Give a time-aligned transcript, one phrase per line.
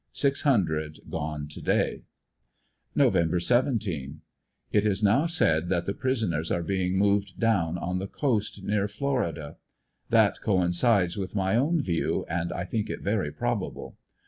[0.13, 2.01] Six hundred gone to day.
[2.95, 3.15] Nov.
[3.39, 4.21] 17—
[4.71, 8.87] It is now said that the prisoners are being moved down on the coast near
[8.87, 9.57] Florida.
[10.09, 13.95] That coincides with my own view, and I think it very probable.